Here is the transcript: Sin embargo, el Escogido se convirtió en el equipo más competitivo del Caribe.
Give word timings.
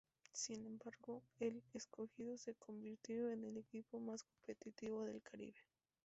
Sin 0.33 0.65
embargo, 0.65 1.21
el 1.39 1.61
Escogido 1.75 2.35
se 2.35 2.55
convirtió 2.55 3.29
en 3.29 3.43
el 3.43 3.55
equipo 3.57 3.99
más 3.99 4.23
competitivo 4.23 5.03
del 5.05 5.21
Caribe. 5.21 5.59